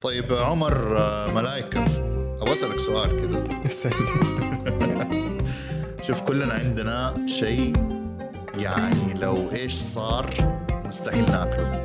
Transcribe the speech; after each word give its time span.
طيب 0.00 0.32
عمر 0.32 0.98
آه، 0.98 1.28
ملايكة 1.32 1.84
أبغى 2.40 2.52
أسألك 2.52 2.78
سؤال 2.78 3.16
كذا 3.16 3.48
شوف 6.06 6.20
كلنا 6.22 6.54
عندنا 6.54 7.26
شيء 7.26 7.72
يعني 8.58 9.14
لو 9.14 9.50
إيش 9.52 9.74
صار 9.74 10.30
مستحيل 10.84 11.30
ناكله. 11.30 11.84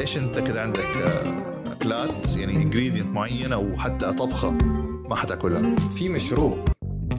إيش 0.00 0.18
أنت 0.18 0.38
كذا 0.38 0.62
عندك 0.62 0.84
آه، 0.86 1.72
أكلات 1.72 2.36
يعني 2.36 2.54
ingredient 2.54 3.06
معين 3.06 3.52
أو 3.52 3.76
حتى 3.76 4.12
طبخة 4.12 4.50
ما 5.10 5.16
حتاكلها؟ 5.16 5.76
في 5.96 6.08
مشروب 6.08 6.68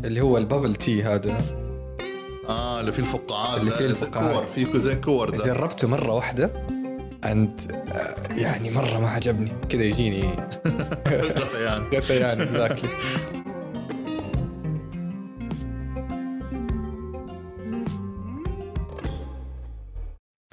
اللي 0.06 0.22
هو 0.22 0.38
ال 0.38 0.43
bubble 0.43 0.76
tea 0.76 1.04
هذا. 1.04 1.42
آه 2.50 2.80
اللي 2.80 2.92
فيه 2.92 3.02
الفقاعات 3.04 3.60
اللي 3.60 3.72
فيه 3.72 3.86
الفقاعات. 3.86 4.34
كور 4.36 4.46
فيه 4.46 4.78
زي 4.78 4.96
كور 4.96 5.30
ده. 5.30 5.46
جربته 5.46 5.88
مرة 5.88 6.14
واحدة. 6.14 6.73
عند 7.24 7.62
يعني 8.38 8.70
مرة 8.70 9.00
ما 9.00 9.10
عجبني. 9.10 9.52
كذا 9.70 9.84
يجيني. 9.84 10.24
غثيان 11.08 11.84
غثيان 11.94 12.42
exactly 12.42 12.90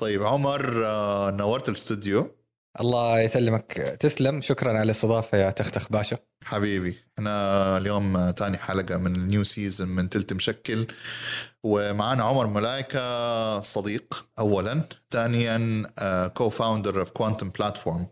طيب 0.00 0.22
عمر 0.22 0.86
آه، 0.86 1.30
نورت 1.30 1.68
الاستوديو 1.68 2.30
الله 2.80 3.20
يسلمك. 3.20 3.73
تسلم. 4.01 4.41
شكرا 4.41 4.70
على 4.70 4.83
الاستضافة 4.83 5.38
يا 5.38 5.51
تختخ 5.51 5.92
باشا 5.92 6.19
حبيبي 6.45 6.96
إحنا 7.19 7.77
اليوم 7.77 8.30
تاني 8.30 8.59
حلقة 8.59 8.96
من 8.96 9.15
ال 9.14 9.22
new 9.22 9.45
season 9.45 9.88
من 9.88 10.09
تلت 10.09 10.33
مشكل. 10.33 10.87
ومعانا 11.65 12.24
عمر 12.24 12.46
ملايكة 12.46 13.60
صديق 13.60 14.27
اولا. 14.38 14.88
ثانيا 15.10 15.87
co-founder 16.34 17.00
of 17.00 17.10
كوانتم 17.10 17.51
بلاتفورم 17.51 18.06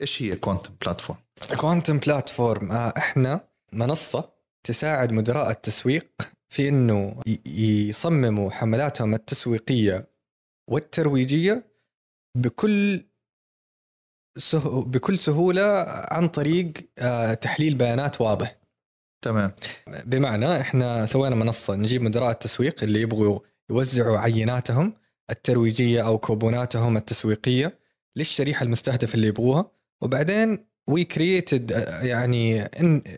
إيش 0.00 0.22
هي 0.22 0.36
كوانتم 0.36 0.74
بلاتفورم 0.82 1.18
كوانتم 1.60 1.98
بلاتفورم 1.98 2.72
إحنا 2.72 3.48
منصة 3.72 4.32
تساعد 4.64 5.12
مدراء 5.12 5.50
التسويق 5.50 6.08
في 6.48 6.68
إنه 6.68 7.22
يصمموا 7.46 8.50
حملاتهم 8.50 9.14
التسويقية 9.14 10.08
والترويجية 10.70 11.72
بكل 12.36 13.04
سه... 14.38 14.84
بكل 14.84 15.18
سهولة 15.18 15.84
عن 15.86 16.28
طريق 16.28 16.72
آه 16.98 17.34
تحليل 17.34 17.74
بيانات 17.74 18.20
واضح. 18.20 18.56
تمام. 19.24 19.52
بمعنى 20.04 20.60
إحنا 20.60 21.06
سوينا 21.06 21.36
منصة 21.36 21.74
نجيب 21.76 22.02
مدراء 22.02 22.30
التسويق 22.30 22.82
اللي 22.82 23.00
يبغوا 23.00 23.38
يوزعوا 23.70 24.18
عيناتهم 24.18 24.94
الترويجية 25.30 26.06
أو 26.06 26.18
كوبوناتهم 26.18 26.96
التسويقية 26.96 27.78
للشريحة 28.16 28.64
المستهدفة 28.64 29.14
اللي 29.14 29.26
يبغوها. 29.28 29.70
وبعدين 30.02 30.66
we 30.88 31.04
created 31.04 31.70
يعني 32.02 32.62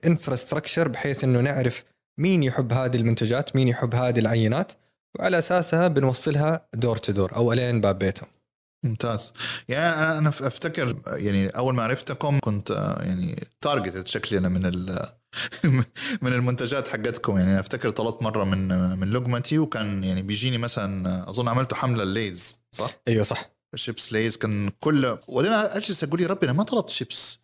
infrastructure 0.07 0.89
بحيث 0.89 1.25
إنه 1.25 1.41
نعرف 1.41 1.85
مين 2.19 2.43
يحب 2.43 2.73
هذه 2.73 2.97
المنتجات 2.97 3.57
مين 3.57 3.69
يحب 3.69 3.95
هذه 3.95 4.19
العينات. 4.19 4.73
وعلى 5.19 5.39
أساسها 5.39 5.89
بنوصلها 5.89 6.69
door 6.75 6.97
to 6.97 7.13
door 7.13 7.37
أو 7.37 7.53
إلين 7.53 7.81
باب 7.81 7.99
بيتهم. 7.99 8.29
ممتاز. 8.85 9.33
يعني 9.69 9.95
أنا 9.95 10.19
أنا 10.19 10.29
أفتكر 10.29 10.97
يعني 11.07 11.49
أول 11.49 11.75
ما 11.75 11.83
عرفتكم 11.83 12.39
كنت 12.41 12.71
آه، 12.71 13.03
يعني 13.03 13.37
targeted 13.61 14.07
شكلي 14.07 14.39
أنا 14.39 14.49
من 14.49 14.67
ال 14.67 14.99
من 16.23 16.33
المنتجات 16.33 16.89
حقتكم. 16.89 17.39
يعني 17.39 17.61
أفتكر 17.61 17.91
طلبت 17.91 18.23
مرة 18.23 18.45
من 18.45 18.69
من 18.99 19.11
لقمتي 19.11 19.59
وكان 19.59 20.05
يعني 20.05 20.23
بيجيني 20.23 20.59
مثلا 20.59 21.31
أظن 21.31 21.49
عملتوا 21.49 21.77
حملة 21.77 22.03
الليز 22.03 22.59
صح؟ 22.73 22.91
أيوه 23.09 23.25
صح. 23.25 23.55
شيبس 23.75 24.13
ليز 24.13 24.37
كان 24.37 24.71
كل 24.81 25.19
وبعدين 25.29 25.53
أجلس 25.53 26.05
أقول 26.05 26.21
يا 26.21 26.27
ربي 26.27 26.47
أنا 26.47 26.53
ما 26.53 26.63
طلبت 26.63 26.91
شيبس 26.91 27.39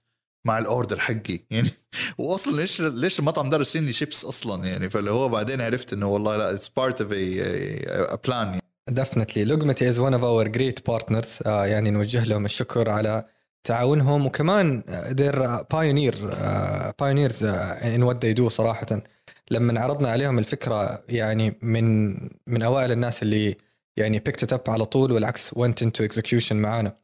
مع 0.47 0.59
ال 0.59 0.65
order 0.65 0.99
حقي. 0.99 1.41
يعني 1.51 1.71
واصلا 2.19 2.57
ليش 2.57 2.81
ليش 2.81 3.19
المطعم 3.19 3.51
ده 3.51 3.57
راسلين 3.57 3.87
لي 3.87 3.93
شيبس 3.93 4.25
أصلا؟ 4.25 4.65
يعني 4.65 4.91
فاللي 4.91 5.11
هو 5.11 5.29
بعدين 5.29 5.61
عرفت 5.61 5.93
إنه 5.93 6.09
والله 6.09 6.37
لا 6.37 6.51
it's 6.51 6.69
part 6.69 7.01
of 7.01 7.13
a 7.13 8.15
plan 8.15 8.61
definitely 8.91 9.45
لقمتي 9.45 9.89
is 9.89 9.99
one 9.99 10.15
of 10.15 10.25
our 10.25 10.49
great 10.49 10.87
partners 10.87 11.39
يعني 11.47 11.91
نوجه 11.91 12.25
لهم 12.25 12.45
الشكر 12.45 12.91
على 12.91 13.25
تعاونهم. 13.65 14.27
وكمان 14.27 14.83
they're 14.89 15.65
pioneer 15.75 16.17
pioneers 17.01 17.45
in 17.45 18.03
what 18.03 18.27
they 18.27 18.39
do 18.39 18.47
صراحة. 18.49 18.87
لما 19.51 19.81
عرضنا 19.81 20.09
عليهم 20.11 20.39
الفكرة 20.39 21.03
يعني 21.09 21.59
من 21.63 22.11
من 22.47 22.63
أوائل 22.63 22.93
الناس 22.93 23.23
اللي 23.23 23.57
يعني 23.97 24.19
picked 24.19 24.53
up 24.53 24.61
على 24.69 24.85
طول 24.85 25.13
والعكس 25.13 25.55
went 25.55 25.85
into 25.87 26.07
execution 26.09 26.53
معانا. 26.53 26.97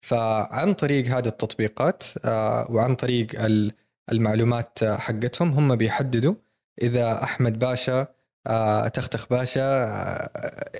فعن 0.00 0.74
طريق 0.74 1.06
هذه 1.06 1.26
التطبيقات 1.28 2.02
آه، 2.24 2.66
وعن 2.70 2.94
طريق 2.94 3.44
ال- 3.44 3.72
المعلومات 4.12 4.84
حقتهم 4.84 5.50
هم 5.52 5.76
بيحددوا 5.76 6.34
إذا 6.82 7.22
أحمد 7.22 7.58
باشا 7.58 8.06
تختخ 8.94 9.26
باشا 9.30 9.84
آه، 9.84 10.30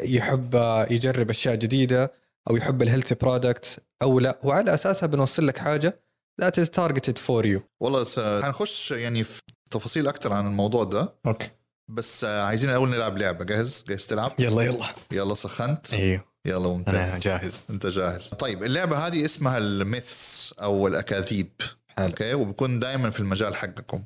يحب 0.02 0.56
آه، 0.56 0.86
يجرب 0.90 1.30
أشياء 1.30 1.54
جديدة 1.54 2.12
أو 2.50 2.56
يحب 2.56 2.82
ال 2.82 2.86
healthy 2.86 3.14
product 3.14 3.82
أو 4.02 4.20
لا. 4.20 4.38
وعلى 4.42 4.74
أساسها 4.74 5.06
بنوصل 5.06 5.46
لك 5.46 5.58
حاجة 5.58 6.00
that 6.42 6.62
is 6.62 6.68
targeted 6.68 7.18
for 7.18 7.44
you. 7.44 7.60
والله 7.80 8.04
س... 8.04 8.18
حنخش 8.18 8.90
يعني 8.90 9.24
في 9.24 9.42
تفاصيل 9.70 10.08
أكثر 10.08 10.32
عن 10.32 10.46
الموضوع 10.46 10.84
ده. 10.84 11.14
okay. 11.26 11.50
بس 11.90 12.24
آه، 12.24 12.42
عايزين 12.42 12.70
الأول 12.70 12.90
نلعب 12.90 13.18
لعبة. 13.18 13.44
جاهز؟ 13.44 13.84
جاهز 13.88 14.06
تلعب؟ 14.06 14.32
يلا 14.38 14.62
يلا. 14.62 14.86
يلا 15.12 15.34
سخنت. 15.34 15.94
إيوه. 15.94 16.24
يلا 16.46 16.68
ممتاز. 16.68 17.20
جاهز. 17.20 17.64
أنت 17.70 17.86
جاهز. 17.86 18.28
طيب 18.28 18.64
اللعبة 18.64 19.06
هذه 19.06 19.24
اسمها 19.24 19.58
ال 19.58 19.74
myths 19.74 20.54
أو 20.62 20.86
الأكاذيب. 20.86 21.50
حلو. 21.96 22.06
okay؟ 22.06 22.34
وبكون 22.34 22.80
دائما 22.80 23.10
في 23.10 23.20
المجال 23.20 23.56
حقكم. 23.56 24.04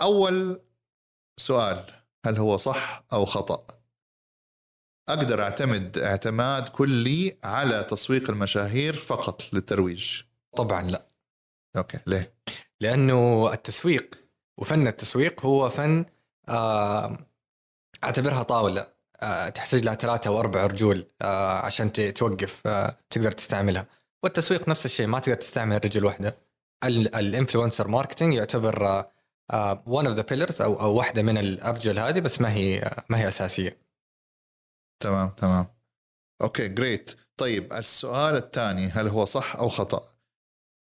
أول 0.00 0.60
سؤال. 1.40 1.99
هل 2.26 2.38
هو 2.38 2.56
صح 2.56 3.04
أو 3.12 3.24
خطأ؟ 3.24 3.66
أقدر 5.08 5.42
أعتمد 5.42 5.98
اعتماد 5.98 6.68
كلي 6.68 7.36
على 7.44 7.82
تسويق 7.90 8.30
المشاهير 8.30 8.96
فقط 8.96 9.42
للترويج. 9.52 10.22
طبعا 10.56 10.82
لا. 10.82 11.06
okay 11.76 11.98
ليه؟ 12.06 12.34
لأنه 12.80 13.50
التسويق 13.52 14.14
وفن 14.58 14.86
التسويق 14.86 15.46
هو 15.46 15.70
فن 15.70 16.04
آه، 16.48 17.18
أعتبرها 18.04 18.42
طاولة. 18.42 18.86
آه، 19.22 19.48
تحتاج 19.48 19.84
لها 19.84 19.94
ثلاثة 19.94 20.28
أو 20.28 20.40
أربع 20.40 20.66
رجول 20.66 21.06
آه، 21.22 21.58
عشان 21.58 21.92
توقف 21.92 22.66
آه، 22.66 22.96
تقدر 23.10 23.32
تستعملها. 23.32 23.86
والتسويق 24.22 24.68
نفس 24.68 24.84
الشيء 24.84 25.06
ما 25.06 25.18
تقدر 25.18 25.38
تستعمل 25.38 25.84
رجل 25.84 26.04
واحدة. 26.04 26.36
ال 26.84 26.94
influencer 26.94 27.88
marketing 27.88 28.34
يعتبر 28.34 29.04
one 29.86 30.06
of 30.06 30.16
the 30.16 30.22
pillars 30.22 30.62
أو 30.62 30.80
أو 30.80 30.94
واحدة 30.94 31.22
من 31.22 31.38
الأرجل 31.38 31.98
هذه 31.98 32.20
بس 32.20 32.40
ما 32.40 32.52
هي 32.52 32.90
ما 33.08 33.18
هي 33.20 33.28
أساسية. 33.28 33.78
تمام 35.02 35.28
تمام. 35.28 35.66
okay 36.42 36.68
great 36.68 37.14
طيب 37.36 37.72
السؤال 37.72 38.36
الثاني 38.36 38.86
هل 38.86 39.08
هو 39.08 39.24
صح 39.24 39.56
أو 39.56 39.68
خطأ؟ 39.68 40.00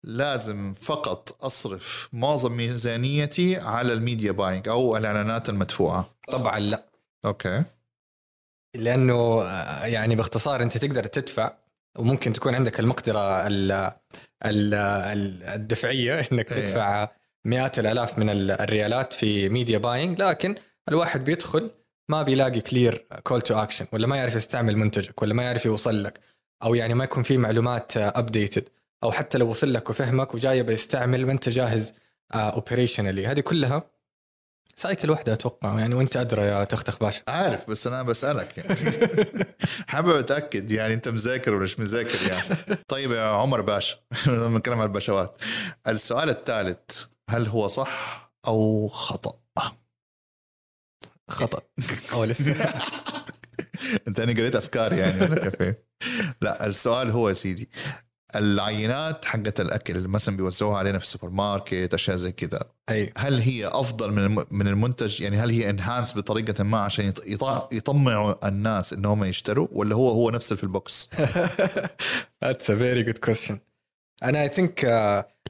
لازم 0.04 0.72
فقط 0.72 1.44
أصرف 1.44 2.08
معظم 2.12 2.52
ميزانيتي 2.52 3.56
على 3.56 3.92
ال 3.92 3.99
media 3.99 4.32
buying 4.32 4.68
أو 4.68 4.96
الإعلانات 4.96 5.48
المدفوعة. 5.48 6.14
طبعا 6.28 6.58
لا. 6.58 6.84
okay. 7.24 7.64
لأنه 8.76 9.42
آه، 9.42 9.86
يعني 9.86 10.16
باختصار 10.16 10.62
أنت 10.62 10.78
تقدر 10.78 11.04
تدفع 11.04 11.52
وممكن 11.98 12.32
تكون 12.32 12.54
عندك 12.54 12.80
المقدرة 12.80 13.46
ال 13.46 13.72
ال 14.46 14.74
ال- 14.74 15.42
الدفعية 15.42 16.20
إنك 16.20 16.52
إيه. 16.52 16.66
تدفع 16.66 17.08
مئات 17.48 17.78
الآلاف 17.78 18.18
من 18.18 18.30
ال- 18.30 18.50
الريالات 18.50 19.12
في 19.12 19.48
media 19.48 19.78
buying 19.78 20.22
لكن 20.22 20.54
الواحد 20.88 21.24
بيدخل 21.24 21.70
ما 22.10 22.22
بيلاقي 22.22 22.60
clear 22.60 23.06
call 23.22 23.40
to 23.42 23.62
action 23.62 23.86
ولا 23.92 24.06
ما 24.06 24.16
يعرف 24.16 24.34
يستعمل 24.34 24.76
منتجك 24.76 25.22
ولا 25.22 25.34
ما 25.34 25.42
يعرف 25.42 25.66
يوصل 25.66 26.02
لك 26.04 26.20
أو 26.62 26.74
يعني 26.74 26.94
ما 26.94 27.04
يكون 27.04 27.22
في 27.22 27.36
معلومات 27.36 27.96
updated 27.96 28.68
أو 29.04 29.12
حتى 29.12 29.38
لو 29.38 29.50
وصل 29.50 29.72
لك 29.72 29.90
وفهمك 29.90 30.34
وجاي 30.34 30.62
بيستعمل 30.62 31.26
ما 31.26 31.32
انت 31.32 31.48
جاهز 31.48 31.92
operationally 32.34 33.26
هذه 33.26 33.40
كلها 33.40 33.82
cycle 34.76 35.10
واحدة 35.10 35.32
أتوقع 35.32 35.78
يعني 35.78 35.94
وأنت 35.94 36.16
أدرى 36.16 36.42
يا 36.42 36.64
تختخ 36.64 36.98
باشا. 36.98 37.22
عارف 37.28 37.70
بس 37.70 37.86
أنا 37.86 38.02
بسألك 38.02 38.58
يعني. 38.58 38.74
حابب 39.88 40.16
أتأكد 40.16 40.70
يعني 40.70 40.94
أنت 40.94 41.08
مذاكر 41.08 41.54
ولا 41.54 41.64
مش 41.64 41.78
مذاكر 41.80 42.18
يعني. 42.28 42.78
طيب 42.88 43.12
يا 43.12 43.22
عمر 43.22 43.60
باشا 43.60 43.96
لما 44.26 44.48
نتكلم 44.58 44.78
عن 44.80 44.86
البشوات 44.86 45.36
السؤال 45.88 46.28
الثالث. 46.30 47.04
هل 47.28 47.46
هو 47.46 47.68
صح 47.68 48.30
أو 48.46 48.88
خطأ؟ 48.88 49.40
خطأ. 51.28 51.60
أو 52.12 52.24
لسه. 52.24 52.52
أنت 54.08 54.20
أنا 54.20 54.32
قريت 54.32 54.56
افكار 54.56 54.92
يعني 54.92 55.20
ولا 55.20 55.50
كيف 55.50 55.74
لا 56.40 56.66
السؤال 56.66 57.10
هو 57.10 57.28
يا 57.28 57.34
سيدي 57.34 57.70
العينات 58.36 59.24
حقت 59.24 59.60
الأكل 59.60 60.08
مثلا 60.08 60.36
بيوزعوها 60.36 60.78
علينا 60.78 60.98
في 60.98 61.04
السوبر 61.04 61.28
ماركت 61.30 61.94
أشياء 61.94 62.16
زي 62.16 62.32
كذا 62.32 62.60
أي. 62.90 63.12
هل 63.18 63.40
هي 63.40 63.66
أفضل 63.66 64.12
من 64.12 64.44
من 64.50 64.68
المنتج؟ 64.68 65.20
يعني 65.20 65.36
هل 65.36 65.50
هي 65.50 65.70
enhanced 65.70 66.16
بطريقة 66.16 66.64
ما 66.64 66.78
عشان 66.80 67.12
يط- 67.12 67.24
يط- 67.26 67.72
يطمعوا 67.72 68.48
الناس 68.48 68.92
انهم 68.92 69.24
يشتروا 69.24 69.68
ولا 69.72 69.94
هو 69.96 70.08
هو 70.10 70.30
نفس 70.30 70.46
اللي 70.52 70.56
في 70.56 70.64
ال 70.64 70.73
box؟ 70.73 71.08
That's 72.44 72.64
a 72.68 72.74
very 72.74 73.04
good 73.08 73.30
question. 73.30 73.54
أنا 74.22 74.42
I 74.42 74.48
think 74.48 74.84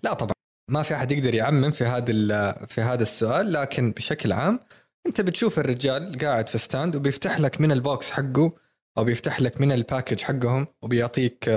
لا 0.02 0.14
طبعا. 0.14 0.37
ما 0.68 0.82
في 0.82 0.94
أحد 0.94 1.12
يقدر 1.12 1.34
يعمم 1.34 1.70
في 1.70 1.84
هذا 1.84 2.52
في 2.66 2.80
هذا 2.80 3.02
السؤال 3.02 3.52
لكن 3.52 3.92
بشكل 3.92 4.32
عام 4.32 4.60
أنت 5.06 5.20
بتشوف 5.20 5.58
الرجال 5.58 6.18
قاعد 6.18 6.48
في 6.48 6.58
stand 6.58 6.96
وبيفتح 6.96 7.40
لك 7.40 7.60
من 7.60 7.72
ال 7.72 7.82
box 7.82 8.10
حقه 8.10 8.52
أو 8.98 9.04
بيفتح 9.04 9.40
لك 9.40 9.60
من 9.60 9.72
ال 9.72 9.78
package 9.78 10.20
حقهم 10.20 10.66
وبيعطيك 10.82 11.48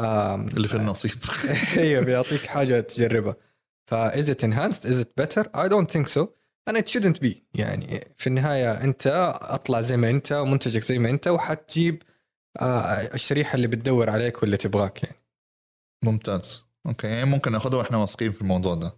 آه، 0.00 0.34
اللي 0.34 0.68
في 0.68 0.74
النصيب. 0.74 1.12
أيوه 1.78 2.04
بيعطيك 2.04 2.46
حاجة 2.46 2.80
تجربها. 2.80 3.36
فا 3.86 4.12
is 4.12 4.26
it 4.26 4.42
enhanced? 4.44 4.84
is 4.84 5.04
it 5.04 5.22
better? 5.22 5.44
I 5.54 5.68
don't 5.68 5.90
think 5.90 6.08
so. 6.08 6.28
And 6.70 6.76
it 6.76 6.88
shouldn't 6.88 7.20
be. 7.20 7.36
يعني 7.54 8.14
في 8.16 8.26
النهاية 8.26 8.84
أنت 8.84 9.06
أطلع 9.42 9.80
زي 9.80 9.96
ما 9.96 10.10
أنت 10.10 10.32
ومنتجك 10.32 10.82
زي 10.82 10.98
ما 10.98 11.10
أنت 11.10 11.28
وحتجيب 11.28 12.02
آه، 12.60 13.14
الشريحة 13.14 13.54
اللي 13.54 13.66
بتدور 13.66 14.10
عليك 14.10 14.42
واللي 14.42 14.56
تبغاك 14.56 15.02
يعني. 15.02 15.16
ممتاز. 16.04 16.69
okay 16.86 17.06
يعني 17.06 17.30
ممكن 17.30 17.52
ناخذها 17.52 17.78
وإحنا 17.78 17.96
واثقين 17.96 18.32
في 18.32 18.40
الموضوع 18.40 18.74
ده. 18.74 18.92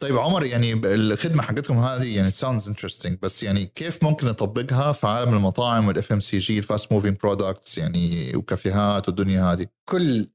طيب 0.00 0.18
عمر 0.18 0.46
يعني 0.46 0.72
الخدمة 0.84 1.42
حقتكم 1.42 1.78
هذه 1.78 2.16
يعني 2.16 2.30
sounds 2.30 2.68
interesting 2.68 3.18
بس 3.22 3.42
يعني 3.42 3.64
كيف 3.64 4.02
ممكن 4.02 4.26
نطبقها 4.26 4.92
في 4.92 5.06
عالم 5.06 5.34
المطاعم 5.34 5.88
وال 5.88 6.12
FMCG 6.12 6.58
ال 6.58 6.65
fast 6.65 6.92
moving 6.92 7.16
products 7.16 7.78
يعني 7.78 8.32
وكافيهات 8.36 9.08
والدنيا 9.08 9.42
هذه؟ 9.42 9.66
كل 9.88 10.28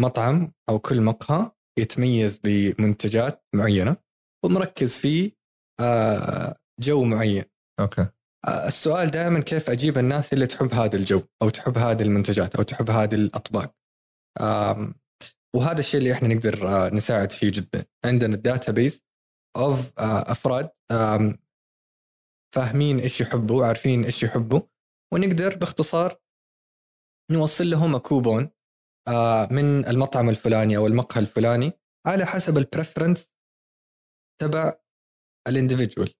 مطعم 0.00 0.52
أو 0.68 0.78
كل 0.78 1.00
مقهى 1.00 1.50
يتميز 1.78 2.40
بمنتجات 2.44 3.44
معينة 3.54 3.96
ومركز 4.44 4.98
فيه 4.98 5.30
آه، 5.80 6.56
جو 6.80 7.04
معين. 7.04 7.44
okay. 7.80 8.06
السؤال 8.46 9.10
دائما 9.10 9.40
كيف 9.40 9.70
أجيب 9.70 9.98
الناس 9.98 10.32
اللي 10.32 10.46
تحب 10.46 10.74
هذا 10.74 10.96
الجو 10.96 11.22
أو 11.42 11.48
تحب 11.48 11.78
هذه 11.78 12.02
المنتجات 12.02 12.56
أو 12.56 12.62
تحب 12.62 12.90
هذه 12.90 13.14
الأطباق؟ 13.14 13.74
وهذا 15.56 15.78
الشيء 15.80 16.00
اللي 16.00 16.12
إحنا 16.12 16.28
نقدر 16.28 16.68
آه، 16.68 16.88
نساعد 16.90 17.32
فيه 17.32 17.50
جدا. 17.54 17.84
عندنا 18.04 18.34
ال 18.34 18.72
database 18.72 19.02
of 19.56 19.92
أفراد 19.98 20.70
آم، 20.92 21.38
فاهمين 22.54 22.98
إيش 22.98 23.20
يحبوا 23.20 23.66
عارفين 23.66 24.04
إيش 24.04 24.22
يحبوا 24.22 24.60
ونقدر 25.14 25.56
باختصار 25.56 26.16
نوصل 27.32 27.70
لهم 27.70 27.96
كوبون 27.98 28.50
آه، 29.08 29.48
من 29.50 29.86
المطعم 29.88 30.28
الفلاني 30.28 30.76
أو 30.76 30.86
المقهى 30.86 31.20
الفلاني 31.20 31.72
على 32.06 32.26
حسب 32.26 32.58
ال 32.58 32.65
preference 32.65 33.32
تبع 34.42 34.72
ال 35.48 35.54
individual 35.54 36.14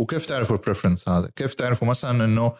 وكيف 0.00 0.26
تعرفوا 0.26 0.56
ال 0.56 0.61
preference 0.61 1.08
هذا؟ 1.08 1.30
كيف 1.36 1.54
تعرفوا 1.54 1.88
مثلا 1.88 2.24
إنه 2.24 2.52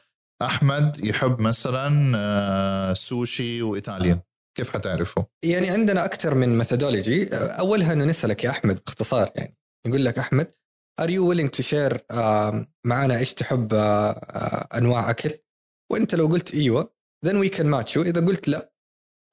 أحمد 0.43 1.05
يحب 1.05 1.41
مثلا 1.41 2.13
آه، 2.17 2.95
سوشي 2.95 3.63
و 3.63 3.69
Italian؟ 3.69 4.21
كيف 4.57 4.71
حتعرفوا؟ 4.71 5.23
يعني 5.45 5.71
عندنا 5.71 6.05
أكثر 6.05 6.35
من 6.35 6.59
methodology 6.59 7.29
أولها 7.35 7.93
إنه 7.93 8.05
نسألك 8.05 8.45
يا 8.45 8.51
أحمد 8.51 8.81
باختصار 8.87 9.33
يعني. 9.37 9.57
نقول 9.87 10.05
لك 10.05 10.19
أحمد 10.19 10.53
are 11.01 11.11
you 11.11 11.35
willing 11.35 11.51
to 11.51 11.63
share 11.63 12.05
معنا 12.87 13.19
إيش 13.19 13.35
تحب 13.35 13.75
آه، 13.75 14.11
آه، 14.11 14.79
أنواع 14.79 15.11
أكل؟ 15.11 15.31
وأنت 15.93 16.15
لو 16.15 16.27
قلت 16.27 16.55
إيوه 16.55 17.01
we 17.27 17.49
can 17.49 17.67
match 17.67 17.95
you. 17.95 17.99
إذا 17.99 18.27
قلت 18.27 18.49
لا 18.49 18.70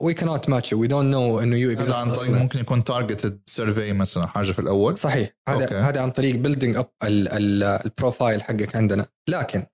we 0.04 0.14
cannot 0.14 0.48
match 0.48 0.72
you 0.72 0.78
we 0.78 0.88
don't 0.88 1.10
know 1.12 1.42
إنه 1.42 1.58
you 1.58 1.80
هذا 1.80 1.96
عن 1.96 2.16
طريق. 2.16 2.32
ممكن 2.32 2.60
يكون 2.60 2.84
targeted 2.84 3.42
survey 3.46 3.94
مثلا 3.94 4.28
حاجة 4.28 4.52
في 4.52 4.60
الأول. 4.60 4.98
صحيح. 4.98 5.34
هذا 5.50 5.64
okay. 5.64 5.76
هذا 5.76 6.02
عن 6.02 6.12
طريق 6.12 6.36
building 6.36 6.76
up 6.76 6.90
ال 7.04 7.21
profile 7.21 8.42
حقك 8.42 8.76
عندنا. 8.76 9.08
لكن 9.30 9.66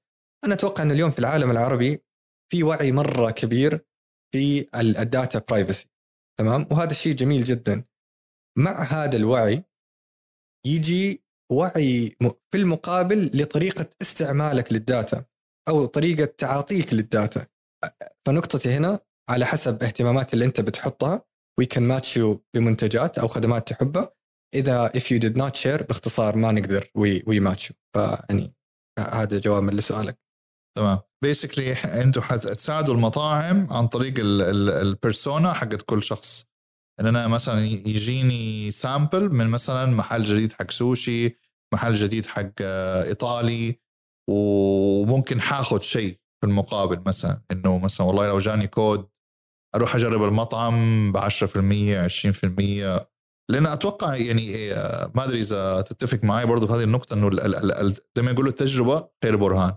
أنا 0.45 0.53
أتوقع 0.53 0.83
إن 0.83 0.91
اليوم 0.91 1.11
في 1.11 1.19
العالم 1.19 1.51
العربي 1.51 2.03
في 2.51 2.63
وعي 2.63 2.91
مرة 2.91 3.31
كبير 3.31 3.79
في 4.33 4.67
ال 4.75 4.89
data 4.89 5.41
privacy 5.49 5.89
تمام؟ 6.39 6.67
وهذا 6.71 6.91
الشيء 6.91 7.15
جميل 7.15 7.43
جدا. 7.43 7.83
مع 8.57 8.83
هذا 8.83 9.15
الوعي 9.15 9.63
يجي 10.67 11.23
وعي 11.51 12.15
في 12.51 12.57
المقابل 12.57 13.31
لطريقة 13.33 13.89
استعمالك 14.01 14.73
لل 14.73 14.91
data 14.91 15.25
أو 15.69 15.85
طريقة 15.85 16.25
تعاطيك 16.25 16.93
لل 16.93 17.08
data. 17.08 17.45
فنقطتي 18.27 18.69
هنا 18.69 18.99
على 19.29 19.45
حسب 19.45 19.83
اهتمامات 19.83 20.33
اللي 20.33 20.45
انت 20.45 20.61
بتحطها. 20.61 21.25
We 21.61 21.65
can 21.65 21.81
match 21.81 22.17
you 22.17 22.37
بمنتجات 22.55 23.17
أو 23.17 23.27
خدمات 23.27 23.67
تحبها. 23.69 24.13
إذا 24.55 24.89
if 24.89 25.01
you 25.01 25.19
did 25.19 25.35
not 25.37 25.55
share 25.63 25.83
باختصار 25.83 26.35
ما 26.35 26.51
نقدر 26.51 26.83
we 27.29 27.39
match 27.39 27.69
you. 27.69 27.73
فيعني 27.95 28.55
هذا 28.99 29.39
جواب 29.39 29.63
لسؤالك 29.63 30.19
تمام. 30.77 30.99
basically 31.23 31.73
أنتم 31.73 32.21
حتساعدوا 32.21 32.93
المطاعم 32.93 33.67
عن 33.71 33.87
طريق 33.87 34.13
ال 34.17 34.34
persona 34.34 35.53
حقت 35.53 35.81
كل 35.81 36.03
شخص. 36.03 36.45
إن 36.99 37.05
أنا 37.05 37.27
مثلا 37.27 37.61
يجيني 37.65 38.71
sample 38.71 39.29
من 39.29 39.47
مثلا 39.47 39.85
محل 39.85 40.23
جديد 40.23 40.53
حق 40.53 40.71
سوشي 40.71 41.37
محل 41.73 41.95
جديد 41.95 42.25
حق 42.25 42.51
آه، 42.61 43.03
إيطالي 43.03 43.79
وممكن 44.29 45.41
حاخذ 45.41 45.81
شيء 45.81 46.19
في 46.41 46.47
المقابل 46.47 47.03
مثلا. 47.05 47.41
إنه 47.51 47.77
مثلا 47.77 48.07
والله 48.07 48.27
لو 48.27 48.39
جاني 48.39 48.67
كود 48.67 49.12
أروح 49.75 49.95
أجرب 49.95 50.23
المطعم 50.23 51.11
ب 51.11 51.17
10% 51.17 52.07
20% 52.07 53.13
لأن 53.51 53.65
أتوقع 53.65 54.15
يعني 54.15 54.73
آه، 54.73 55.11
ما 55.15 55.23
أدري 55.23 55.39
إذا 55.39 55.81
تتفق 55.81 56.23
معي 56.23 56.45
برضه 56.45 56.67
في 56.67 56.73
هذه 56.73 56.83
النقطة 56.83 57.13
إنه 57.13 57.29
زي 58.15 58.21
ما 58.23 58.31
يقولوا 58.31 58.51
التجربة 58.51 59.09
خير 59.23 59.35
برهان. 59.35 59.75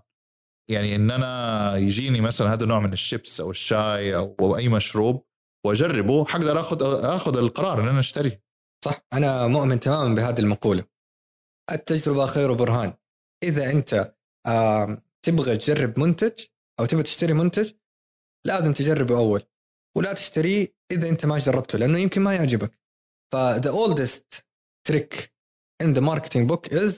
يعني 0.70 0.96
إن 0.96 1.10
أنا 1.10 1.76
يجيني 1.76 2.20
مثلا 2.20 2.52
هذا 2.52 2.62
النوع 2.62 2.80
من 2.80 2.92
الشيبس 2.92 3.40
أو 3.40 3.50
الشاي 3.50 4.16
أو, 4.16 4.56
أي 4.56 4.68
مشروب 4.68 5.26
وأجربه 5.66 6.24
حقدر 6.24 6.60
آخذ 6.60 7.04
آخذ 7.04 7.36
القرار 7.36 7.80
إن 7.80 7.88
أنا 7.88 8.00
أشتريه. 8.00 8.42
صح. 8.84 9.06
أنا 9.12 9.46
مؤمن 9.46 9.80
تماما 9.80 10.14
بهذه 10.14 10.40
المقولة. 10.40 10.84
التجربة 11.72 12.26
خير 12.26 12.52
برهان 12.52 12.92
إذا 13.44 13.70
أنت 13.70 14.14
تبغى 15.22 15.56
تجرب 15.56 15.98
منتج 15.98 16.44
أو 16.80 16.86
تبغى 16.86 17.02
تشتري 17.02 17.32
منتج 17.32 17.72
لازم 18.46 18.72
تجربه 18.72 19.16
أول. 19.16 19.42
ولا 19.96 20.12
تشتريه 20.12 20.76
اذا 20.90 21.08
انت 21.08 21.26
ما 21.26 21.38
جربته 21.38 21.78
لأنه 21.78 21.98
يمكن 21.98 22.20
ما 22.20 22.34
يعجبك 22.34 22.78
ف 23.32 23.36
the 23.36 23.72
oldest 23.72 24.42
trick 24.88 25.30
in 25.82 25.94
the 25.94 26.00
marketing 26.00 26.46
book 26.46 26.68
is 26.72 26.92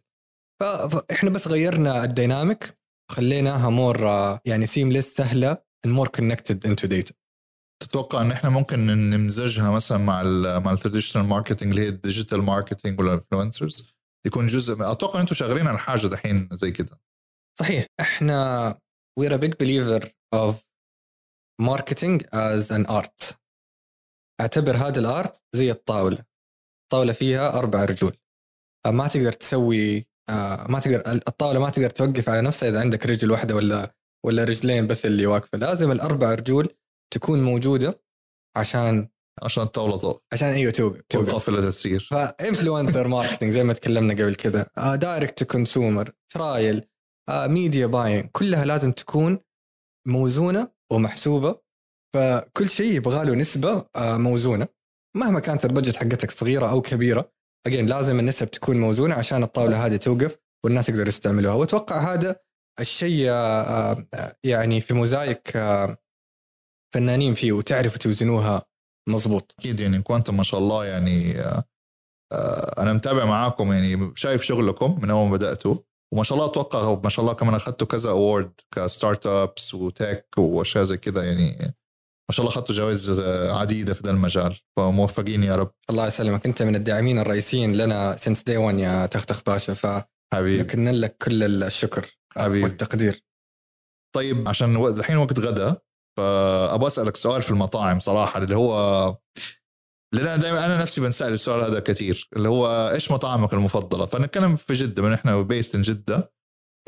فاحنا 0.61 1.29
بس 1.29 1.47
غيرنا 1.47 2.03
ال 2.03 2.12
dynamic 2.12 2.77
وخليناها 3.11 3.69
more 3.69 4.01
يعني 4.45 4.65
seamless 4.65 5.15
سهلة 5.15 5.57
and 5.87 5.89
more 5.89 6.07
connected 6.19 6.65
into 6.65 6.87
data. 6.87 7.11
تتوقع 7.79 8.21
إن 8.21 8.31
إحنا 8.31 8.49
ممكن 8.49 8.85
نمزجها 8.87 9.71
مثلا 9.71 9.97
مع 9.97 10.21
ال 10.21 10.63
مع 10.63 10.71
ال 10.71 10.75
traditional 10.75 11.25
marketing 11.25 11.69
اللي 11.69 11.81
هي 11.81 11.89
ال 11.89 11.95
digital 11.95 12.41
marketing 12.41 12.99
ولا 12.99 13.09
ال 13.09 13.16
influencers 13.16 13.97
يكون 14.27 14.47
جزء 14.47 14.91
أتوقع 14.91 15.15
ان 15.15 15.19
أنتم 15.19 15.35
شغالين 15.35 15.67
على 15.67 15.79
حاجة 15.79 16.07
دحين 16.07 16.49
زي 16.51 16.71
كده. 16.71 16.99
صحيح. 17.59 17.85
إحنا 17.99 18.79
we're 19.19 19.33
a 19.33 19.37
big 19.37 19.53
believer 19.63 20.07
of 20.35 20.55
marketing 21.61 22.21
as 22.33 22.71
an 22.71 22.85
art. 22.89 23.35
أعتبر 24.41 24.77
هذا 24.77 24.99
الارت 24.99 25.43
زي 25.55 25.71
الطاولة. 25.71 26.17
الطاولة 26.83 27.13
فيها 27.13 27.59
أربع 27.59 27.85
رجول. 27.85 28.17
ما 28.87 29.07
تقدر 29.07 29.31
تسوي 29.31 30.07
آه 30.29 30.67
ما 30.69 30.79
تقدر 30.79 31.11
الطاولة 31.11 31.59
ما 31.59 31.69
تقدر 31.69 31.89
توقف 31.89 32.29
على 32.29 32.41
نفسها 32.41 32.69
إذا 32.69 32.79
عندك 32.79 33.05
رجل 33.05 33.31
واحدة 33.31 33.55
ولا 33.55 33.95
ولا 34.25 34.43
رجلين 34.43 34.87
بس 34.87 35.05
اللي 35.05 35.25
واقفة. 35.25 35.57
لازم 35.57 35.91
الأربع 35.91 36.33
رجول 36.33 36.69
تكون 37.13 37.43
موجودة 37.43 38.01
عشان 38.57 39.09
عشان 39.43 39.71
تقف 39.71 40.19
عشان 40.33 40.47
إيوه 40.47 40.71
توقف 40.71 41.01
توقف 41.09 41.25
والقافلة 41.25 41.69
تسير 41.69 42.07
ف 42.11 42.20
influencer 42.20 43.07
marketing 43.17 43.51
زي 43.51 43.63
ما 43.63 43.73
تكلمنا 43.73 44.13
قبل 44.13 44.35
كذا. 44.35 44.69
direct 44.95 45.39
to 45.39 45.45
consumer 45.45 46.11
trial 46.33 46.83
media 47.29 47.85
buying 47.85 48.29
كلها 48.31 48.65
لازم 48.65 48.91
تكون 48.91 49.39
موزونة 50.07 50.71
ومحسوبة. 50.91 51.67
فكل 52.15 52.69
شيء 52.69 52.95
يبغى 52.95 53.25
له 53.25 53.35
نسبة 53.35 53.85
آه، 53.95 54.17
موزونة. 54.17 54.67
مهما 55.17 55.39
كانت 55.39 55.65
ال 55.65 55.69
budget 55.69 55.95
حقتك 55.95 56.31
صغيرة 56.31 56.69
أو 56.69 56.81
كبيرة 56.81 57.31
again 57.67 57.85
لازم 57.85 58.19
النسب 58.19 58.51
تكون 58.51 58.77
موزونة 58.79 59.15
عشان 59.15 59.43
الطاولة 59.43 59.85
هذه 59.85 59.95
توقف 59.95 60.37
والناس 60.65 60.89
يقدروا 60.89 61.07
يستعملوها. 61.07 61.55
وأتوقع 61.55 62.13
هذا 62.13 62.35
الشيء 62.79 63.29
آه، 63.29 64.07
آه، 64.13 64.35
يعني 64.43 64.81
في 64.81 64.93
موزايك 64.93 65.57
فنانين 66.97 67.33
فيه 67.33 67.51
وتعرفوا 67.51 67.97
توزنوها 67.97 68.65
مظبوط. 69.09 69.55
أكيد 69.59 69.79
يعني 69.79 70.01
كوانتم 70.01 70.37
ما 70.37 70.43
شاء 70.43 70.59
الله 70.59 70.85
يعني 70.85 71.35
أنا 72.77 72.93
متابع 72.93 73.25
معاكم 73.25 73.71
يعني 73.71 74.11
شايف 74.15 74.43
شغلكم 74.43 74.99
من 75.01 75.09
أول 75.09 75.29
ما 75.29 75.31
بدأتوا. 75.31 75.77
وما 76.13 76.23
شاء 76.23 76.37
الله 76.37 76.51
أتوقع 76.51 76.99
ما 77.03 77.09
شاء 77.09 77.23
الله 77.23 77.33
كمان 77.33 77.55
أخذتوا 77.55 77.87
كذا 77.87 78.09
award 78.09 78.44
ك 78.44 78.51
startups 78.75 79.73
و 79.73 79.84
tech 79.84 80.27
وأشياء 80.37 80.83
زي 80.83 80.97
كذا 80.97 81.23
يعني 81.23 81.51
ما 82.29 82.31
شاء 82.31 82.45
الله 82.45 82.53
أخذتوا 82.57 82.75
جوائز 82.75 83.19
عديدة 83.49 83.93
في 83.93 84.01
ذا 84.03 84.11
المجال. 84.11 84.59
فموفقين 84.77 85.43
يا 85.43 85.55
رب. 85.55 85.71
الله 85.89 86.07
يسلمك. 86.07 86.45
أنت 86.45 86.63
من 86.63 86.75
الداعمين 86.75 87.19
الرئيسيين 87.19 87.75
لنا 87.75 88.15
since 88.15 88.43
day 88.43 88.57
1 88.57 88.79
يا 88.79 89.05
تختخ 89.05 89.43
باشا 89.43 89.73
ف 89.73 90.03
حبيبي. 90.33 90.63
لكن 90.63 90.89
لك 90.89 91.17
كل 91.17 91.63
الشكر 91.63 92.17
حبيبي. 92.37 92.63
والتقدير. 92.63 93.23
طيب 94.15 94.47
عشان 94.47 94.85
الحين 94.85 95.17
وقت 95.17 95.39
غدا 95.39 95.77
فابغى 96.17 96.87
أسألك 96.87 97.15
سؤال 97.15 97.41
في 97.41 97.51
المطاعم 97.51 97.99
صراحة 97.99 98.43
اللي 98.43 98.55
هو 98.55 99.17
لأن 100.15 100.27
أنا 100.27 100.35
دائما 100.35 100.65
أنا 100.65 100.77
نفسي 100.77 101.01
بنسأل 101.01 101.33
السؤال 101.33 101.63
هذا 101.63 101.79
كثير 101.79 102.29
اللي 102.35 102.49
هو 102.49 102.91
إيش 102.93 103.11
مطاعمك 103.11 103.53
المفضلة؟ 103.53 104.05
فنتكلم 104.05 104.55
في 104.55 104.73
جدة 104.73 105.03
من 105.03 105.13
إحنا 105.13 105.41
based 105.41 105.75
جدة 105.75 106.33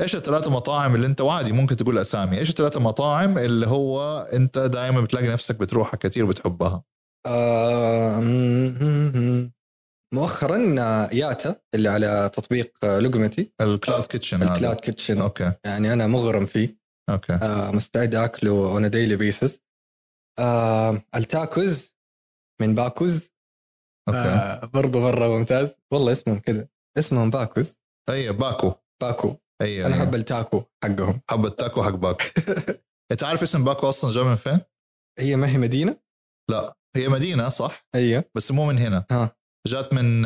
إيش 0.01 0.15
الثلاثة 0.15 0.51
مطاعم 0.51 0.95
اللي 0.95 1.07
أنت 1.07 1.21
وعادي 1.21 1.53
ممكن 1.53 1.75
تقول 1.75 1.97
أسامي 1.97 2.37
إيش 2.37 2.49
الثلاثة 2.49 2.79
مطاعم 2.79 3.37
اللي 3.37 3.67
هو 3.67 4.19
أنت 4.33 4.59
دائما 4.59 5.01
بتلاقي 5.01 5.27
نفسك 5.27 5.59
بتروحها 5.59 5.97
كثير 5.97 6.25
وبتحبها؟ 6.25 6.83
آه 7.27 8.21
مؤخرا 10.13 10.57
ياتا 11.13 11.55
اللي 11.75 11.89
على 11.89 12.29
تطبيق 12.33 12.85
لقمتي. 12.85 13.53
ال 13.61 13.69
cloud 13.69 14.05
kitchen 14.05 14.43
ال 14.43 14.49
cloud 14.49 14.75
kitchen 14.75 15.21
okay. 15.21 15.53
يعني 15.65 15.93
أنا 15.93 16.07
مغرم 16.07 16.45
فيه. 16.45 16.78
okay 17.09 17.33
آه 17.33 17.71
مستعد 17.71 18.15
أكله 18.15 18.51
on 18.51 18.89
daily 18.89 19.15
basis 19.15 19.61
آه 20.39 21.01
التاكوز 21.15 21.95
من 22.61 22.75
باكوز 22.75 23.31
okay 24.07 24.19
آه 24.19 24.65
برضو 24.65 24.99
مرة 24.99 25.27
ممتاز. 25.37 25.75
والله 25.93 26.11
اسمهم 26.11 26.39
كذا 26.39 26.67
اسمهم 26.99 27.29
باكوز 27.29 27.77
أي 28.09 28.31
باكو. 28.31 28.73
باكو. 29.01 29.35
أي 29.61 29.85
أنا 29.85 29.95
احب 29.95 30.15
التاكو 30.15 30.63
حقهم. 30.83 31.21
حب 31.29 31.45
التاكو 31.45 31.83
حق 31.83 31.95
باكو. 31.95 32.23
أنت 33.11 33.23
عارف 33.23 33.43
اسم 33.43 33.63
باكو 33.63 33.89
أصلا 33.89 34.11
جاي 34.11 34.23
من 34.23 34.35
فين؟ 34.35 34.59
هي 35.19 35.35
ما 35.35 35.47
هي 35.47 35.57
مدينة؟ 35.57 35.97
لا. 36.49 36.75
هي 36.95 37.07
مدينة 37.09 37.49
صح؟ 37.49 37.87
أيوه 37.95 38.23
بس 38.35 38.51
مو 38.51 38.65
من 38.65 38.77
هنا. 38.77 39.05
ها. 39.11 39.38
جات 39.67 39.93
من 39.93 40.25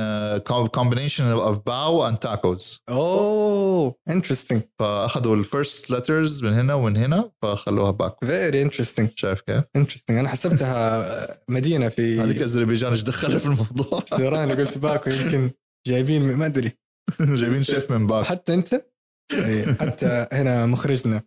combination 0.68 1.24
of 1.24 1.60
bao 1.66 2.08
and 2.08 2.18
tacos 2.18 2.80
oh 2.90 3.96
interesting 4.10 4.62
فأخذوا 4.80 5.36
ال 5.36 5.45
first 5.45 5.90
letters 5.90 6.44
من 6.44 6.54
هنا 6.54 6.74
ومن 6.74 6.98
هنا 6.98 7.32
فخلوها 7.42 7.92
باكو 7.92 8.26
very 8.26 8.62
interesting 8.62 9.10
شايف 9.16 9.42
كيف؟ 9.42 9.64
interesting 9.76 10.18
أنا 10.18 10.30
حسبتها 10.30 11.44
مدينة 11.50 11.90
في 11.90 12.20
هذيك 12.22 12.42
اذربيجان 12.42 12.92
إيش 12.92 13.02
دخلها 13.02 13.40
في 13.40 13.46
الموضوع؟ 13.46 14.04
أنا 14.44 14.54
قلت 14.54 14.78
باكو 14.78 15.10
يمكن 15.10 15.52
جايبين 15.88 16.22
ما 16.22 16.46
أدري. 16.46 16.72
جايبين 17.20 17.64
شيف 17.64 17.92
من 17.92 18.08
باكو 18.08 18.24
حتى 18.24 18.54
أنت؟ 18.54 18.86
إيه، 19.34 19.66
حتى 19.66 20.28
هنا 20.32 20.66
مخرجنا. 20.66 21.24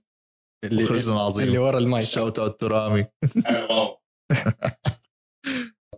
اللي 0.65 0.85
مخرجنا 0.85 1.15
العظيم. 1.15 1.47
اللي 1.47 1.59
ورا 1.59 1.79
المايك. 1.79 2.07
shout 2.07 2.39
out 2.39 2.61
to 2.61 2.78
رامي 2.78 3.05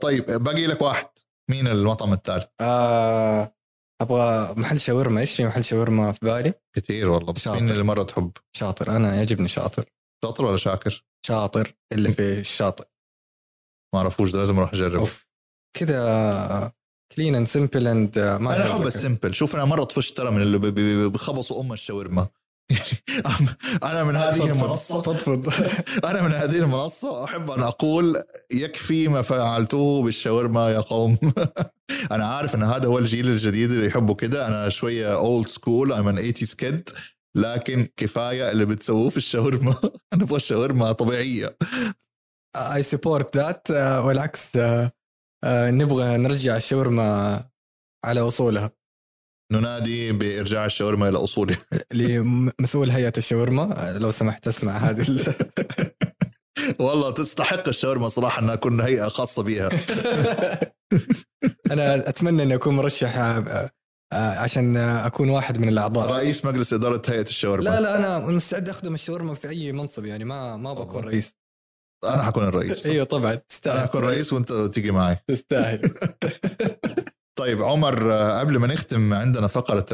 طيب 0.01 0.25
باقي 0.25 0.67
لك 0.67 0.83
واحد. 0.83 1.09
مين 1.51 1.67
المطعم 1.67 2.13
الثالث؟ 2.13 2.47
آه 2.61 3.55
أبغى 4.01 4.55
محل 4.57 4.81
شاورما 4.81 5.21
إيش 5.21 5.35
في 5.35 5.45
محل 5.47 5.65
شاورما 5.65 6.13
في 6.13 6.19
بالي؟ 6.23 6.53
كثير 6.77 7.09
والله 7.09 7.33
بس 7.33 7.49
مين 7.49 7.71
اللي 7.71 7.83
مرة 7.83 8.03
تحب؟ 8.03 8.33
شاطر 8.57 8.97
أنا 8.97 9.15
يعجبني 9.15 9.49
شاطر 9.49 9.85
شاطر 10.25 10.45
ولا 10.45 10.57
شاكر؟ 10.57 11.05
شاطر 11.27 11.73
اللي 11.93 12.13
في 12.17 12.39
الشاطئ 12.41 12.85
ما 13.95 14.01
أعرفوش 14.01 14.35
لازم 14.35 14.59
أروح 14.59 14.75
أجربه 14.75 14.99
أوف 14.99 15.29
كذا 15.77 16.73
clean 17.17 17.35
and 17.35 17.47
simple 17.47 17.87
and 17.87 18.19
ما 18.19 18.57
أنا 18.57 18.73
احب 18.73 18.87
ال 18.87 18.94
simple 18.94 19.35
شوف 19.35 19.55
أنا 19.55 19.65
مرة 19.65 19.85
طفشت 19.85 20.17
ترى 20.17 20.31
من 20.31 20.43
اللي 20.43 20.59
بخبصوا 21.09 21.61
أم 21.61 21.73
الشاورما 21.73 22.29
أنا 23.85 24.05
من 24.05 24.17
هذه 24.17 24.47
المنصه 24.47 25.03
فضفض 25.03 25.53
أنا 26.11 26.23
من 26.23 26.33
هذه 26.33 26.59
المنصة 26.59 27.25
أحب 27.25 27.51
أن 27.51 27.63
أقول 27.63 28.23
يكفي 28.53 29.09
ما 29.09 29.23
فعلتوه 29.23 30.03
بالشاورما 30.03 30.71
يا 30.71 30.81
قوم. 30.81 31.19
أنا 32.13 32.27
عارف 32.27 32.55
أن 32.55 32.63
هذا 32.63 32.89
هو 32.89 32.99
الجيل 32.99 33.29
الجديد 33.29 33.71
اللي 33.71 33.87
يحبوا 33.87 34.15
كده. 34.15 34.47
أنا 34.47 34.69
شوية 34.69 35.15
old 35.15 35.47
school 35.47 35.93
I'm 35.93 36.09
an 36.09 36.17
80 36.17 36.33
kid 36.33 36.91
لكن 37.37 37.89
كفاية 37.97 38.51
اللي 38.51 38.65
بتسووه 38.65 39.11
في 39.11 39.17
الشاورما. 39.17 39.75
أنا 40.13 40.25
أبغى 40.25 40.37
الشاورما 40.37 40.93
طبيعية. 40.93 41.57
اي 42.57 42.83
سبورت 42.83 43.37
ذات 43.37 43.71
والعكس 43.71 44.57
uh, 44.57 44.61
uh, 44.61 45.47
نبغى 45.47 46.17
نرجع 46.17 46.57
الشاورما 46.57 47.41
على 48.05 48.21
أصولها. 48.21 48.78
ننادي 49.53 50.13
بإرجاع 50.13 50.67
الشاورما 50.67 51.09
إلى 51.09 51.19
اصولها 51.19 51.59
لمسؤول 51.95 52.91
هيئة 52.91 53.13
الشاورما. 53.19 53.97
لو 54.01 54.11
سمحت 54.11 54.49
أسمع 54.49 54.73
هذه 54.73 55.09
ال... 55.09 55.35
والله 56.79 57.11
تستحق 57.11 57.69
الشاورما 57.69 58.09
صراحة 58.09 58.43
إنها 58.43 58.55
تكون 58.55 58.81
هيئة 58.81 59.09
خاصة 59.09 59.43
بها 59.43 59.69
أنا 61.73 62.09
أتمنى 62.09 62.43
اني 62.43 62.55
اكون 62.55 62.77
مرشح 62.77 63.17
آه، 63.17 63.71
آه، 64.13 64.39
عشان 64.39 64.77
أكون 64.77 65.31
واحد 65.31 65.59
من 65.59 65.69
الأعضاء. 65.69 66.11
رئيس 66.11 66.45
مجلس 66.45 66.73
إدارة 66.73 67.03
هيئة 67.09 67.23
الشاورما. 67.23 67.65
لا 67.65 67.81
لا 67.81 67.99
أنا 67.99 68.19
مستعد 68.19 68.69
أخدم 68.69 68.95
الشاورما 68.95 69.35
في 69.35 69.49
أي 69.49 69.73
منصب 69.73 70.05
يعني 70.05 70.25
ما 70.25 70.57
ما 70.57 70.75
بكون 70.75 71.05
رئيس. 71.05 71.37
أنا 72.05 72.23
حكون 72.23 72.45
الرئيس. 72.45 72.87
أيوه 72.87 73.05
طبعا. 73.05 73.35
تستاهل. 73.35 73.77
أنا 73.77 73.87
حكون 73.87 74.05
رئيس 74.05 74.33
وأنت 74.33 74.53
تيجي 74.53 74.91
معي 74.91 75.17
تستاهل. 75.29 75.95
طيب 77.39 77.63
عمر 77.63 78.13
قبل 78.13 78.59
ما 78.59 78.67
نختم 78.67 79.15
عندنا 79.15 79.47
فقرة 79.47 79.87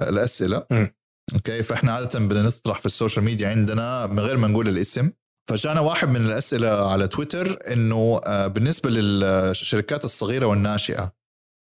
الأسئلة. 0.00 0.66
م. 0.70 0.86
okay 1.34 1.62
فاحنا 1.62 1.92
عادة 1.92 2.18
بنطرح 2.18 2.80
في 2.80 2.86
ال 2.86 2.91
social 2.91 3.24
media 3.24 3.48
عندنا 3.48 4.06
من 4.06 4.20
غير 4.20 4.36
ما 4.36 4.48
نقول 4.48 4.68
الاسم؟ 4.68 5.10
فجانا 5.50 5.80
واحد 5.80 6.08
من 6.08 6.26
الأسئلة 6.26 6.90
على 6.90 7.08
تويتر 7.08 7.58
إنه 7.72 8.20
بالنسبة 8.46 8.90
للشركات 8.90 10.04
الصغيرة 10.04 10.46
والناشئة 10.46 11.12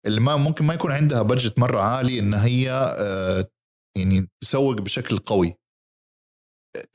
اللي 0.07 0.21
ما 0.21 0.37
ممكن 0.37 0.65
ما 0.65 0.75
يكون 0.75 0.93
عندها 0.93 1.23
budget 1.23 1.59
مرة 1.59 1.81
عالي 1.81 2.19
إن 2.19 2.35
هي 2.35 2.65
يعني 3.99 4.29
تسوق 4.43 4.75
بشكل 4.75 5.19
قوي. 5.19 5.55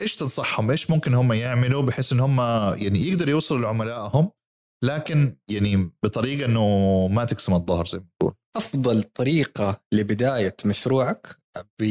إيش 0.02 0.16
تنصحهم؟ 0.16 0.72
إيش 0.72 0.90
ممكن 0.90 1.14
هم 1.14 1.34
يعملوا 1.34 1.82
بحيث 1.82 2.14
إن 2.14 2.20
هم 2.20 2.40
يعني 2.78 3.08
يقدروا 3.08 3.30
يوصلوا 3.30 3.62
لعملائهم؟ 3.62 4.32
لكن 4.84 5.38
يعني 5.50 5.92
بطريقة 6.04 6.46
إنه 6.46 7.08
ما 7.08 7.26
تقسم 7.26 7.54
الظهر 7.54 7.86
زي 7.86 7.98
ما 7.98 8.06
تقول 8.20 8.34
أفضل 8.58 9.04
طريقة 9.04 9.82
لبداية 9.94 10.56
مشروعك 10.66 11.38
ب 11.80 11.84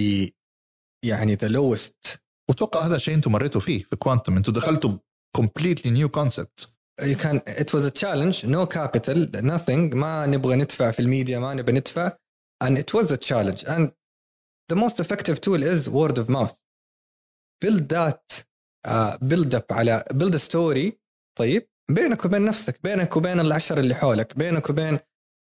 يعني 1.05 1.35
the 1.35 1.49
lowest 1.49 2.23
واتوقع 2.51 2.87
هذا 2.87 2.99
شيء 2.99 3.15
أنتم 3.15 3.33
مريتوا 3.33 3.61
فيه 3.61 3.83
في 3.83 3.97
كوانتم 3.97 4.37
أنتم 4.37 4.53
دخلتوا 4.53 4.99
completely 5.37 5.93
new 5.93 6.09
concept 6.09 6.77
كان 6.99 7.41
it 7.49 7.75
was 7.75 7.87
challenge 7.87 8.47
no 8.47 8.67
capital 8.67 9.31
nothing. 9.35 9.95
ما 9.95 10.27
نبغى 10.27 10.57
ندفع 10.57 10.91
في 10.91 11.01
الميديا 11.01 11.39
ما 11.39 11.55
نبغى 11.55 11.73
ندفع. 11.73 12.13
And 12.65 12.79
it 12.79 12.95
was 12.95 13.11
a 13.11 13.17
challenge. 13.17 13.65
And 13.65 13.93
the 14.73 14.77
most 14.77 15.01
effective 15.01 15.41
tool 15.41 15.63
is 15.63 15.89
word 15.89 16.19
of 16.19 16.29
mouth. 16.29 16.57
Build 17.61 17.89
that 17.89 18.45
uh, 18.89 19.19
build 19.19 19.55
up 19.55 19.73
على 19.73 20.05
build 20.15 20.35
a 20.35 20.39
story. 20.39 20.93
طيب. 21.39 21.69
بينك 21.91 22.25
وبين 22.25 22.45
نفسك 22.45 22.81
بينك 22.85 23.17
وبين 23.17 23.41
العشر 23.41 23.79
اللي 23.79 23.95
حولك 23.95 24.39
بينك 24.39 24.71
وبين 24.71 24.99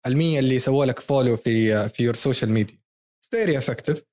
المية 0.07 0.39
اللي 0.39 0.59
سووا 0.59 0.85
لك 0.85 0.99
فولو 0.99 1.37
في 1.37 1.89
في 1.89 2.03
your 2.03 2.15
social 2.15 2.51
media 2.51 2.77
very 3.31 3.57
effective 3.57 4.03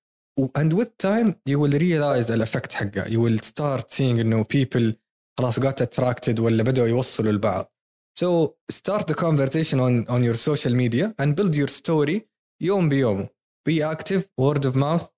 and 0.57 0.73
with 0.73 0.85
time 0.85 1.35
you 1.47 1.62
will 1.62 1.75
realize 1.75 2.31
ال 2.31 2.37
effect 2.37 2.73
حقه 2.73 3.07
you 3.07 3.25
will 3.25 3.40
start 3.40 3.90
seeing 3.90 4.21
إنه 4.21 4.45
people 4.45 4.97
خلاص 5.39 5.61
got 5.61 5.83
attracted 5.83 6.40
ولا 6.41 6.63
بدأوا 6.63 6.87
يوصلوا 6.89 7.33
لبعض. 7.33 7.73
so 8.19 8.55
start 8.71 9.09
the 9.09 9.17
conversation 9.17 9.81
on 9.81 10.07
on 10.09 10.25
your 10.25 10.35
social 10.35 10.76
media 10.76 11.14
and 11.21 11.40
build 11.40 11.57
your 11.57 11.69
story 11.69 12.29
يوم 12.63 12.89
بيوم 12.89 13.29
be 13.67 13.85
active 13.85 14.29
word 14.38 14.67
of 14.67 14.76
mouth 14.76 15.09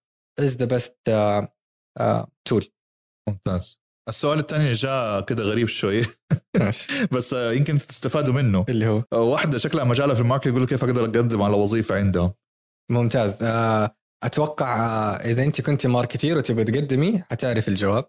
is 0.41 0.57
the 0.57 0.65
best 0.65 0.97
tool 2.49 2.73
ممتاز. 3.29 3.82
السؤال 4.09 4.39
الثاني 4.39 4.73
جاء 4.73 5.21
كده 5.21 5.45
غريب 5.45 5.69
شوي. 5.69 6.03
بس 7.13 7.35
آه، 7.35 7.53
يمكن 7.53 7.79
تستفادوا 7.79 8.35
منه. 8.35 8.65
اللي 8.69 8.87
هو؟ 8.87 9.05
آه، 9.13 9.21
واحدة 9.21 9.59
شكلها 9.59 9.85
مجالها 9.85 10.15
في 10.15 10.21
ال 10.21 10.25
market 10.25 10.47
يقول 10.47 10.67
كيف 10.67 10.85
أقدر 10.85 11.05
أقدم 11.05 11.43
على 11.43 11.57
وظيفة 11.57 11.97
عندهم. 11.97 12.33
ممتاز. 12.91 13.43
آه، 13.43 13.91
أتوقع 14.25 14.77
إذا 15.17 15.43
أنت 15.43 15.61
كنت 15.61 15.87
marketer 15.87 16.39
وتبغى 16.39 16.65
تقدمي 16.65 17.23
حتعرف 17.31 17.69
الجواب. 17.69 18.05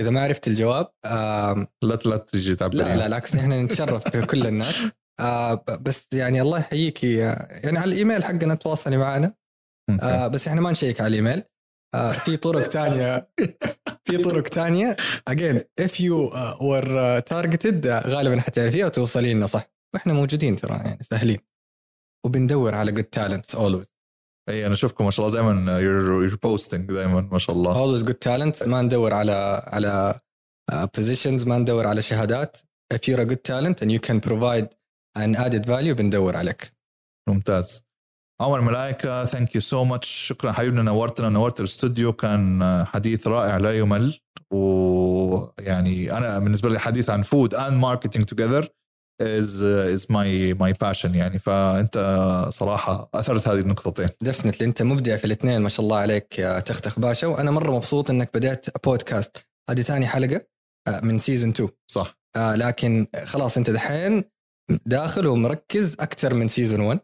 إذا 0.00 0.10
ما 0.10 0.22
عرفت 0.22 0.48
الجواب 0.48 0.88
لا 1.04 1.98
لا 2.04 2.16
تجي 2.16 2.54
تعبرين 2.54 2.86
لا 2.86 2.96
لا 2.96 3.06
العكس 3.06 3.36
إحنا 3.36 3.62
نتشرف 3.62 4.08
بكل 4.16 4.46
الناس. 4.46 4.74
بس 5.80 6.06
يعني 6.12 6.40
الله 6.40 6.58
يحييكي. 6.58 7.16
يعني 7.16 7.78
على 7.78 7.92
الإيميل 7.92 8.24
حقنا 8.24 8.54
تواصلي 8.54 8.96
معنا. 8.96 9.34
بس 10.28 10.48
إحنا 10.48 10.60
ما 10.60 10.70
نشيك 10.70 11.00
على 11.00 11.08
الإيميل. 11.08 11.42
في 11.94 12.36
طرق 12.36 12.60
ثانية 12.76 13.28
في 14.04 14.18
طرق 14.24 14.48
ثانية 14.48 14.96
again 15.28 15.60
if 15.78 16.00
you 16.00 16.30
were 16.60 17.20
targeted 17.20 17.86
غالبا 17.86 18.40
حتعرفيها 18.40 18.86
وتوصلي 18.86 19.34
لنا 19.34 19.46
صح؟ 19.46 19.66
وإحنا 19.94 20.12
موجودين 20.12 20.56
ترى 20.56 20.72
يعني 20.72 20.98
سهلين. 21.02 21.38
وبندور 22.26 22.74
على 22.74 22.92
good 22.92 23.04
talents 23.04 23.54
always 23.54 23.86
إي 24.48 24.66
أنا 24.66 24.74
أشوفكم 24.74 25.04
ما 25.04 25.10
شاء 25.10 25.26
الله 25.26 25.38
دائما 25.40 25.78
you're 25.78 26.34
posting 26.42 26.88
دائما 26.92 27.28
ما 27.32 27.38
شاء 27.38 27.56
الله. 27.56 27.78
always 27.78 28.02
good 28.02 28.14
talent 28.14 28.62
ما 28.62 28.82
ندور 28.82 29.14
على 29.14 29.62
على 29.66 30.20
positions 30.96 31.46
ما 31.46 31.58
ندور 31.58 31.86
على 31.86 32.02
شهادات. 32.02 32.56
If 32.94 32.98
you're 32.98 33.20
a 33.20 33.24
good 33.24 33.44
talent 33.44 33.82
and 33.82 33.90
you 33.92 34.00
can 34.00 34.20
provide 34.20 34.68
an 35.18 35.34
added 35.36 35.66
value 35.66 35.94
بندور 35.94 36.36
عليك. 36.36 36.72
ممتاز. 37.28 37.89
عمر 38.40 38.60
ملائكة 38.60 39.24
thank 39.24 39.54
you 39.54 39.60
so 39.60 39.84
much 39.84 40.08
شكرا 40.08 40.52
حبيبنا 40.52 40.82
نورتنا 40.82 41.28
نورت 41.28 41.60
الاستوديو. 41.60 42.12
كان 42.12 42.84
حديث 42.86 43.26
رائع 43.26 43.56
لا 43.56 43.78
يمل. 43.78 44.20
ويعني 44.52 46.12
أنا 46.16 46.38
بالنسبة 46.38 46.68
لي 46.68 46.78
حديث 46.78 47.10
عن 47.10 47.22
food 47.22 47.54
and 47.54 47.72
marketing 47.72 48.24
together 48.24 48.68
is 49.22 49.62
is 49.62 50.06
my 50.10 50.54
my 50.54 50.72
passion 50.72 51.14
يعني. 51.14 51.38
فأنت 51.38 51.98
صراحة 52.48 53.10
أثرت 53.14 53.48
هذه 53.48 53.60
النقطتين. 53.60 54.08
definitely 54.20 54.66
أنت 54.66 54.82
مبدع 54.82 55.16
في 55.16 55.24
الاثنين 55.24 55.60
ما 55.60 55.68
شاء 55.68 55.84
الله 55.84 55.96
عليك 55.96 56.38
يا 56.38 56.60
تختخ 56.60 56.98
باشا 56.98 57.26
وأنا 57.26 57.50
مرة 57.50 57.76
مبسوط 57.76 58.10
إنك 58.10 58.30
بدأت 58.34 58.84
بودكاست 58.86 59.46
هذه 59.70 59.82
ثاني 59.82 60.06
حلقة 60.06 60.46
آه، 60.88 61.00
من 61.00 61.18
season 61.18 61.50
2 61.50 61.68
صح. 61.90 62.18
آه 62.36 62.56
لكن 62.56 63.06
خلاص 63.24 63.56
أنت 63.56 63.70
دحين 63.70 64.24
داخل 64.86 65.26
ومركز 65.26 65.96
أكثر 66.00 66.34
من 66.34 66.48
season 66.48 66.80
1 66.80 67.00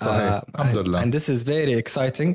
صحيح. 0.00 0.40
uh, 0.40 0.44
الحمد 0.60 0.76
لله. 0.76 1.02
and 1.02 1.12
this 1.14 1.28
is 1.28 1.42
very 1.42 1.82
exciting. 1.82 2.34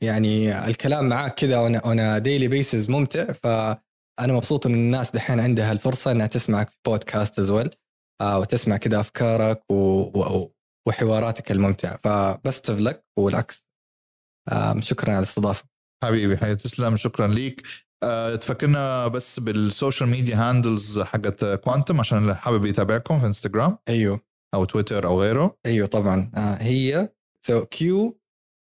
يعني 0.00 0.66
الكلام 0.68 1.08
معاك 1.08 1.34
كذا 1.34 1.58
وأنا 1.58 2.18
daily 2.18 2.48
basis 2.48 2.90
ممتع 2.90 3.32
فأنا 3.32 4.32
مبسوط 4.32 4.66
إن 4.66 4.74
الناس 4.74 5.10
دحين 5.10 5.40
عندها 5.40 5.72
الفرصة 5.72 6.10
إنها 6.12 6.26
تسمعك 6.26 6.70
في 6.70 6.76
podcast 6.86 7.38
as 7.38 7.50
well 7.50 7.70
وتسمع 8.22 8.76
كذا 8.76 9.00
أفكارك 9.00 9.62
و, 9.72 10.48
وحواراتك 10.88 11.52
الممتعة. 11.52 11.98
ف 12.04 12.17
best 12.17 12.70
of 12.70 12.80
luck 12.80 13.04
والعكس. 13.18 13.66
شكرا 14.80 15.10
على 15.10 15.18
الاستضافة. 15.18 15.64
حبيبي 16.04 16.36
حي 16.36 16.56
تسلم 16.56 16.96
شكرا 16.96 17.26
ليك. 17.26 17.62
أه 18.04 18.36
تفكرنا 18.36 19.08
بس 19.08 19.40
بال 19.40 19.57
social 19.57 20.08
media 20.08 20.36
handles 20.36 20.98
حقت 21.00 21.44
كوانتم 21.44 22.00
عشان 22.00 22.18
اللي 22.18 22.36
حابب 22.36 22.64
يتابعكم 22.64 23.20
في 23.20 23.26
انستغرام 23.26 23.78
أيوه. 23.88 24.20
أو 24.56 24.64
تويتر 24.64 25.06
أو 25.06 25.22
غيره. 25.22 25.56
أيوه 25.66 25.86
طبعا. 25.86 26.30
آه 26.36 26.54
هي 26.60 27.08
so 27.46 27.64
Q 27.64 28.20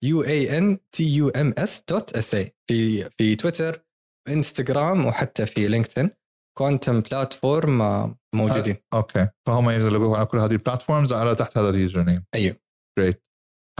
U 0.03 0.23
A 0.23 0.57
N 0.57 0.77
T 0.91 1.15
U 1.15 1.29
M 1.29 1.53
S 1.57 1.83
dot 1.89 2.17
S 2.17 2.35
A 2.35 2.55
في 2.69 3.09
في 3.17 3.35
تويتر 3.35 3.85
إنستغرام 4.27 5.05
وحتى 5.05 5.45
في 5.45 5.67
لينكدين. 5.67 6.09
كوانتم 6.57 7.01
platform 7.01 7.77
موجودين. 8.35 8.75
آه، 8.93 8.97
okay. 8.97 9.27
فهم 9.47 9.69
يلاقوه 9.69 10.17
على 10.17 10.25
كل 10.25 10.39
هذه 10.39 10.51
ال 10.51 10.57
platforms 10.57 11.13
على 11.13 11.35
تحت 11.35 11.57
هذا 11.57 11.69
ال 11.69 12.03
username 12.03 12.25
أيوه. 12.35 12.55
جريت 12.99 13.23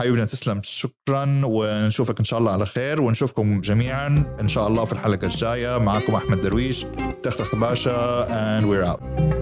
حبيبنا 0.00 0.24
تسلم. 0.24 0.60
شكرا 0.64 1.42
ونشوفك 1.44 2.18
إن 2.18 2.24
شاء 2.24 2.38
الله 2.38 2.52
على 2.52 2.66
خير 2.66 3.00
ونشوفكم 3.00 3.60
جميعا 3.60 4.36
إن 4.40 4.48
شاء 4.48 4.68
الله 4.68 4.84
في 4.84 4.92
الحلقة 4.92 5.24
الجاية. 5.24 5.78
معكم 5.78 6.14
أحمد 6.14 6.40
درويش 6.40 6.86
تختخ 7.22 7.54
باشا 7.54 8.24
and 8.60 8.64
we're 8.64 8.86
out. 8.92 9.37